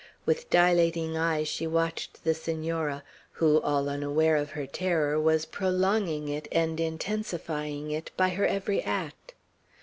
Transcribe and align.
With 0.25 0.49
dilating 0.49 1.15
eyes 1.15 1.47
she 1.47 1.67
watched 1.67 2.23
the 2.23 2.33
Senora, 2.33 3.03
who, 3.33 3.61
all 3.61 3.87
unaware 3.87 4.35
of 4.35 4.49
her 4.57 4.65
terror, 4.65 5.19
was 5.19 5.45
prolonging 5.45 6.27
it 6.27 6.47
and 6.51 6.79
intensifying 6.79 7.91
it 7.91 8.09
by 8.17 8.29
her 8.29 8.47
every 8.47 8.81
act. 8.81 9.35